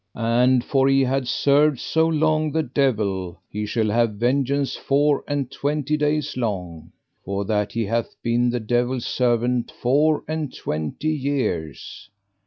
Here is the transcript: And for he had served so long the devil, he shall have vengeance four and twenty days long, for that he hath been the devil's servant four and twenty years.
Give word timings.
And 0.15 0.63
for 0.65 0.87
he 0.87 1.03
had 1.03 1.27
served 1.27 1.77
so 1.79 2.07
long 2.07 2.51
the 2.51 2.63
devil, 2.63 3.39
he 3.47 3.67
shall 3.67 3.91
have 3.91 4.15
vengeance 4.15 4.75
four 4.75 5.23
and 5.27 5.51
twenty 5.51 5.95
days 5.95 6.35
long, 6.35 6.91
for 7.23 7.45
that 7.45 7.73
he 7.73 7.85
hath 7.85 8.15
been 8.23 8.49
the 8.49 8.59
devil's 8.59 9.05
servant 9.05 9.69
four 9.69 10.23
and 10.27 10.51
twenty 10.51 11.09
years. 11.11 12.09